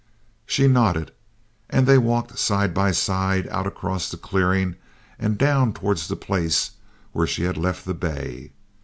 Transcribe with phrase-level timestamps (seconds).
[0.47, 1.11] She nodded,
[1.69, 4.77] and they walked side by side out across the clearing
[5.19, 6.71] and down towards the place
[7.11, 8.51] where she had left the bay.